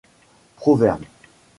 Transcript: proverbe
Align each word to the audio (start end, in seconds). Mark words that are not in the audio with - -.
proverbe 0.57 1.07